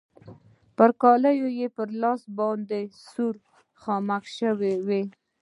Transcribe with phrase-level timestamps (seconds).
[0.77, 3.35] پر کالو يې په لاس باندې سور
[3.81, 4.89] خامک شوی و.